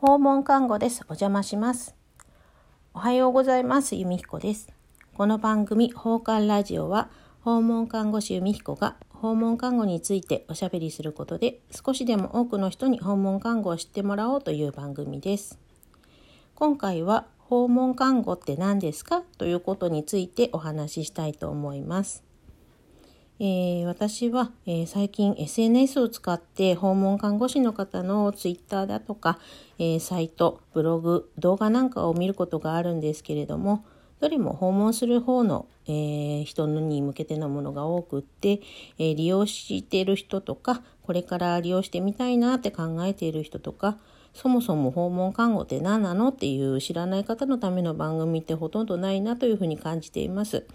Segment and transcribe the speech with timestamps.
[0.00, 1.02] 訪問看護です。
[1.02, 1.94] お邪魔します。
[2.94, 3.96] おはようございます。
[3.96, 4.72] 由美彦です。
[5.12, 7.10] この番組、訪韓ラジオは、
[7.42, 15.58] 訪問看護師由美彦が訪問看護についておしゃべりすることで、少しでも多くの人に訪問看護を知ってもらおうという番組です。
[16.54, 19.22] 今回は、訪問看護って何ですか？
[19.36, 22.24] ということについてお話ししたいと思います。
[23.42, 29.38] えー、私は、えー、最近 SNS を使って訪問看護師の方の Twitter だとか、
[29.78, 33.82] えー、サイト、ブログ、動画なんかを見ることがあるんですけれども、
[34.20, 38.60] どれも訪問する方の、え人に向けてのものが多くって、
[38.98, 43.96] え利用している人とか、これから利用してみたいなって考えている人とか、
[44.34, 50.66] そもそも訪問看護って何なのっていう知らない方のための番組ってほとんどないなというふうに感じています。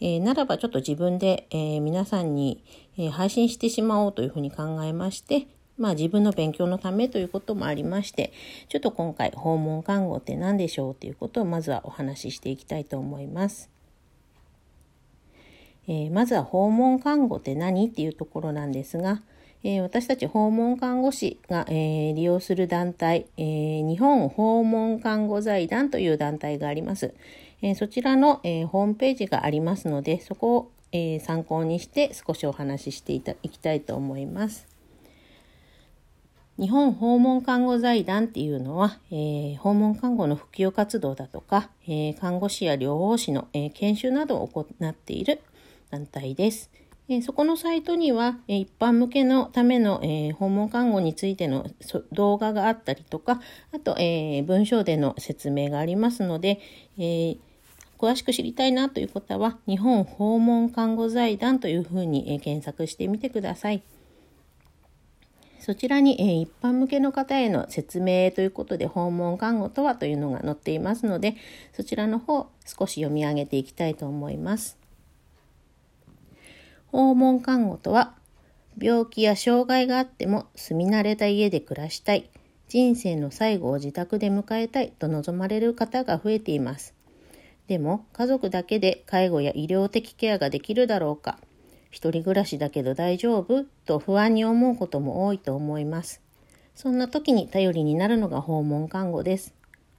[0.00, 2.62] えー、ならばちょっと自分で、えー、皆さんに、
[2.98, 5.46] え、配信してしまおうというふうに考えまして、
[5.78, 8.32] まあ自分の勉強のためということもありまして、
[8.68, 13.70] ちょっと今回訪問看護って何でしょうということをまずはお話ししていきたいと思います。
[15.88, 19.22] えまずは訪問看護って何っていうところなんですが、
[19.62, 27.14] え私たち訪問看護師が、え利用する団体、え日本訪問看護財団という団体があります。
[27.68, 34.68] えそちらの、えホームページがありますので、そこを、え参考にして少しお話ししていきたいと思います。
[36.60, 45.40] 日本訪問看護財団っていうのは、えー、訪問看護の普及活動だとか、えー、看護師や療法士の、えー、研修などを行っている
[45.90, 46.70] 団体です。
[47.08, 51.66] えそこのサイトには、え一般向けのための、え訪問看護についての
[52.10, 53.40] 動画があったりとか、
[53.72, 56.58] あと、え文章での説明がありますので、
[56.98, 57.36] え
[57.98, 63.82] 詳しく知りたいなという方は、日本訪問看護財団というふうに、検索してみてください。
[65.60, 71.36] そちらに、一般向けの方への説明ということで、訪問看護とはというのが載っていますので、
[71.72, 74.78] そちらの方、少し読み上げていきたいと思います。
[76.88, 78.14] 訪問看護とは、
[78.78, 82.28] 病気や障害があっても住み慣れた家で暮らしたい、
[82.68, 86.95] 人生の最後を自宅で迎えたいと望まれる方が増えています。
[87.68, 91.38] でも、家族だけで介護や医療的ケアができるだろうか、
[91.90, 93.64] 一人暮らしだけど大丈夫？
[93.84, 96.20] と不安に思うことも多いと思います。
[96.74, 99.54] そんな時に頼りになるのが訪問看護です。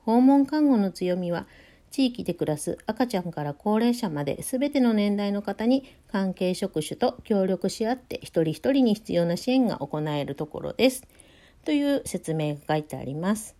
[0.06, 1.48] 訪問看護の強みは、
[1.92, 11.04] 地域で暮らす赤ちゃんから高齢者まで全ての年代の方に関係職種と協力し合って一人一人に必要な支援が行えるところです。
[11.66, 13.57] という説明が書いてあります。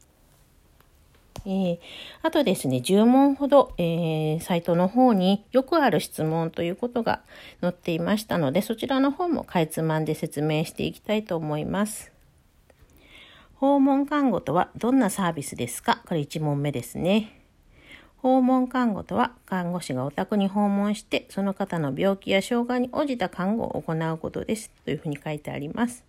[1.46, 1.80] えー、
[2.24, 7.22] あとですね、10問ほど、えー、サイトの方によくある質問ということが
[7.62, 12.12] 載っていましたので、そちらの方もかいつまんで説明していきたいと思います。
[13.56, 16.02] 訪問看護とはどんなサービスですか？
[16.08, 17.34] これ1問目ですね。
[18.18, 24.72] 訪問看護とは、看護師がお宅に訪問して、その方の病気や障害に応じた看護を行うことです。
[24.86, 26.04] というふうに書いてあります。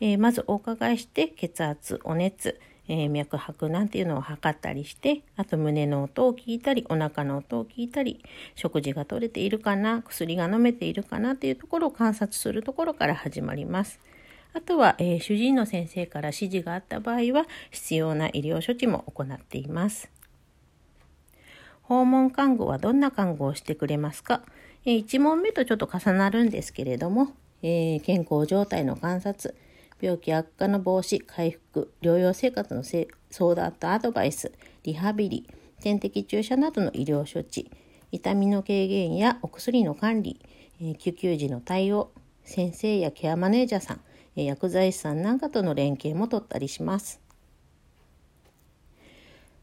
[0.00, 14.00] えー、まずお伺いして、血圧、お熱、えー、脈拍なんていうのを測ったりして、あと胸の音を聞いたり、お腹の音を聞いたり、食事が取れているかな、薬が飲めているかなというところを観察するところから始まります。
[14.54, 20.10] あとは、えー、主治医の先生から指示があった場合は、必要な医療処置も行っています。
[21.82, 24.42] 訪問看護はどんな看護をしてくれますか、
[24.84, 27.32] えー、1問目とちょっと重なるんですけれども、
[27.62, 29.54] えー、健康状態の観察、
[30.00, 34.52] 病気悪化の防止、回復、療養生活の相談とアドバイス、
[34.84, 35.48] リハビリ、
[35.80, 37.70] 点滴注射などの医療処置、
[38.12, 40.40] 痛みの軽減やお薬の管理、
[40.98, 42.12] 救急時の対応、
[42.44, 44.00] 先生やケアマネージャーさん、
[44.34, 47.20] 薬剤師さんなんかとの連携も取ったりします。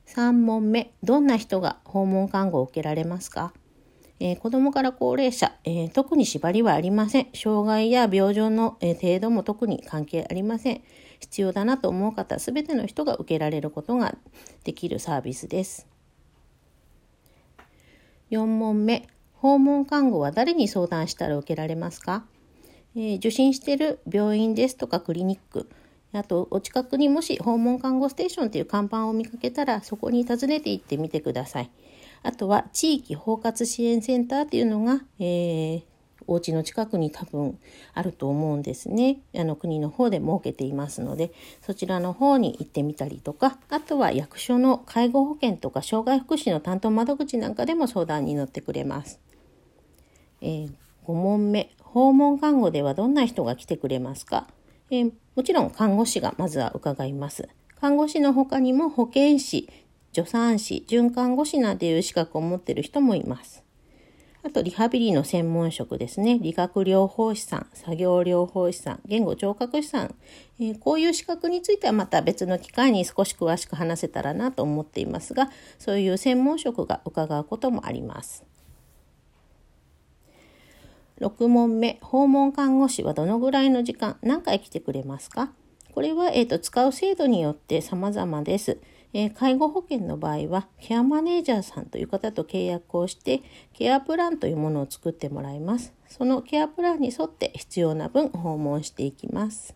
[0.08, 3.54] 3問目、どんな人が訪問看護を受けられますか、
[4.20, 7.28] えー、子供から高齢者、えー、特に縛りはありません。
[7.34, 10.82] 障害や病状の、えー、程度も特に関係ありません。
[11.20, 14.16] 必要だなと思う方、すべての人が受けられることが
[14.64, 15.88] できるサービスです。
[18.32, 22.26] 4問目、訪問看護は誰に相談したら受けられますか、
[22.96, 25.70] え受診している病院ですとかクリニック、
[26.14, 31.70] あと、お近くにもし訪問看護ステーションという看板を見かけたら、そこに訪ねて行ってみてください。
[32.26, 35.84] あとは、地域包括支援センターっていうのが、えー、
[36.28, 37.60] お家の近くに多分
[37.94, 39.20] あると思うんですね。
[39.36, 41.32] あの、国の方で設けていますので、
[41.62, 49.20] そちらの方に行ってみたりとか、あとは役所の介護保険とか障害福祉の担当窓口なんかでも相談に乗ってくれます。
[50.42, 50.72] えー、
[51.06, 54.48] 5問目、訪問看護ではどんな人が来てくれますか？
[54.90, 57.48] えー、もちろん看護師がまずは伺います。
[57.80, 59.70] 看護師の他にも保健師、
[60.16, 63.66] 助産師、准看護師なんていう資格を持っている人もいます。
[64.44, 66.40] あと、リハビリの専門職ですね。
[66.40, 70.16] 理学療法士さん、作業療法士さん、言語聴覚士さん、
[70.60, 78.46] えー、こういう資格についてはまた別の機会に少し詳しく話せたらなと思っていますが、そういう専門職が伺うこともあります。
[81.20, 85.52] 6問目、訪問看護師はどのぐらいの時間、何回来てくれますか？
[85.94, 88.80] これは、えーと、使う制度によって様々です。
[89.18, 95.94] えー、介護保険の場合は、ケアマネージャーさんという方と契約をして、ケアプランというものを作ってもらいます。
[96.10, 99.74] そのケアプランに沿って必要な分訪問していきます。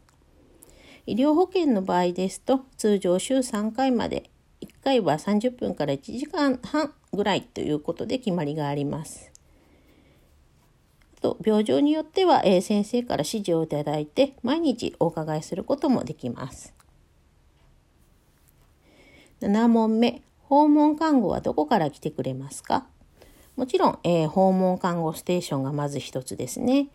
[1.06, 9.32] 医療保険の場合ですと、通常週3回まで、1回は30分から1時間半ぐらいということで決まりがあります。
[11.22, 16.74] と病状によっては、えー、先生から指示をいただいて毎日お伺いすることもできます。
[19.42, 22.86] 7問目訪問看護はどこから来てくれますか？
[23.56, 26.88] もちろん、えー、訪問看護ステーションがまず一つですね。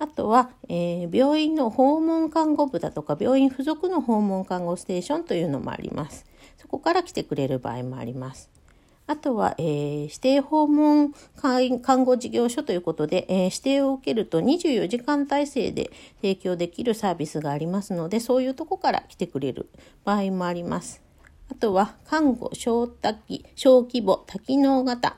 [0.00, 6.24] あとは、えー、病院の訪問看護部だとか病院付属の訪問看護ステーションというのもあります。
[6.56, 8.50] そこから来てくれる場合もあります。
[9.08, 19.68] あとは、えー、指定訪問看護事業所ということで、えー、指定を受けると24時間体制で提供できるサービスがありますので、そういうとこから来てくれる
[20.04, 21.07] 場合もあります。
[21.50, 25.16] あとは、看護小多機小規模多機能型、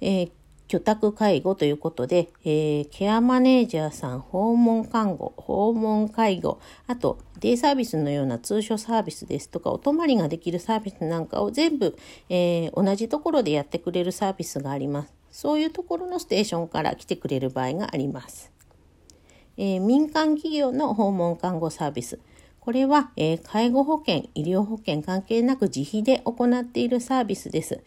[0.00, 0.30] えー、
[0.68, 11.98] 居宅介護ということで、えー、ケアマネージャーさん、訪問看護、訪問介護、あとデイサービスのような通所サービスですとか、お泊まりができるサービスなんかを全部、
[12.30, 15.12] えー、同じところでやってくれるサービスがあります。
[15.30, 18.50] そういうところのステーションから来てくれる場合があります。
[19.58, 22.18] えー、民間企業の訪問看護サービス。
[22.64, 27.82] これは、えー、介護保険、医療保険関係なく自費で行っているサービスです。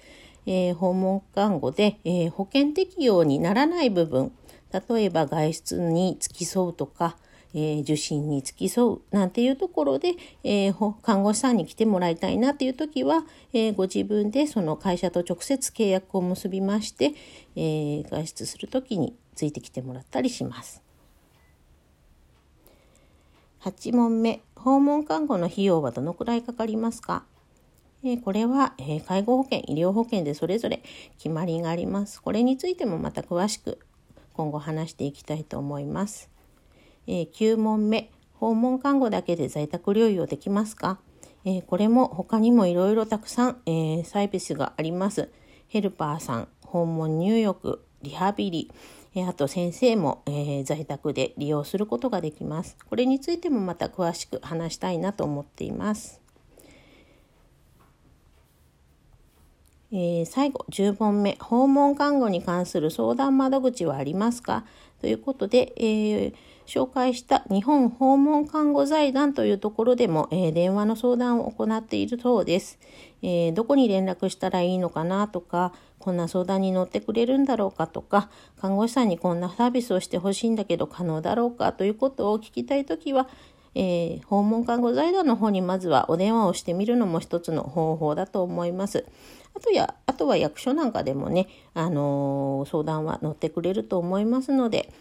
[0.46, 4.34] えー、訪問看護で、えー、保険適用にならない部分、
[4.90, 7.16] 例えば外出に付き添うとか、
[7.54, 13.24] え、受診に付き添うなんていうところで、えー、看護師さんに来てもらいたいなっていう時は、
[13.54, 17.14] え、ご自分でその会社と直接契約を結びまして、
[17.56, 20.85] え外出する時についてきてもらったりします。
[23.66, 27.26] 8問目、訪問看護の費用はどのくらいかかりますか？
[28.04, 30.84] えこれは、え介護保険、医療保険でそれぞれ
[31.18, 32.22] 決まりがあります。
[32.22, 33.80] これについてもまた詳しく
[34.34, 36.30] 今後話していきたいと思います。
[37.08, 41.00] え9問目、訪問看護だけで在宅療養できますか、
[41.44, 45.32] えこれも他にもいろいろたくさん、えサービスがあります。
[45.70, 48.72] ヘルパーさん、訪問入浴、リハビリ、
[49.24, 52.76] あと先生も、え在宅で利用することができます。
[52.90, 56.20] これについてもまた詳しく話したいなと思っています。
[59.92, 64.66] えー、最後10問目訪問看護に関する相談窓口はありますか？
[65.02, 66.34] ということで、えー、
[66.66, 72.80] 紹介した日本訪問看護財団というところでも、えー、電話の相談を行っているそうです、
[73.22, 78.30] えどこに連絡したらいいのかなとかこんな相談に乗ってくれるんだろうかとか
[78.62, 83.28] 看護師さんにこんなサービスをしてほしいんだけど可能だろうかということを聞きたいときは
[83.76, 89.06] えー、訪問看護財団の方にまずはお電話をしてみるのも一つの方法だと思います。
[89.54, 94.92] あとや、あとは役所なんかでもね、あのー、相談は乗ってくれると思いますので、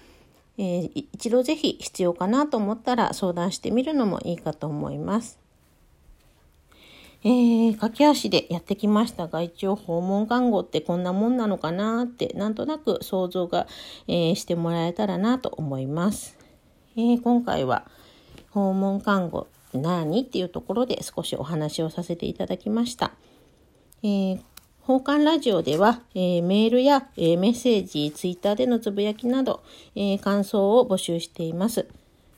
[0.58, 5.38] えー、一度ぜひ必要かなと思ったら相談してみるのもいいかと思います。
[7.26, 13.66] えー、駆け足でやってきましたが、一応訪問看護ってこんなもんなのかなって、なんとなく想像が、
[14.08, 16.36] えー、してもらえたらなと思います。
[16.96, 17.86] えー、今回は
[18.54, 20.22] 訪問看護何？
[20.22, 23.12] っていうところで少しお話をさせていただきました。
[24.02, 24.40] えー
[24.86, 31.86] 訪韓ラジオでは、えー、メールや、えー、メッセージ、ツイッターでのつぶやきなど、えー、感想を募集しています。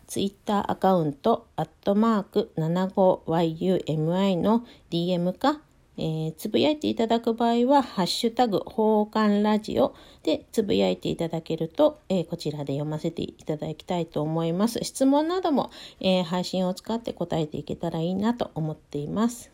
[0.07, 5.61] ツイッターアカウント、アットマーク 75yumi の DM か、
[5.99, 14.79] えー、つぶやいていただく場合は、ハッシュタグ、訪韓ラジオでつぶやいていただけると、えー、こちらで読ませていただきたいと思います。
[14.83, 19.51] 質問なども、えー、配信を使って答えていけたらいいなと思っています。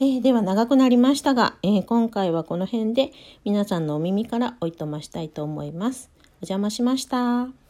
[0.00, 3.12] えー、では長くなりましたが、えー、今回はこの辺で
[3.44, 6.10] 皆さんのお耳からおいとましたいと思います。
[6.42, 7.69] お邪魔しました。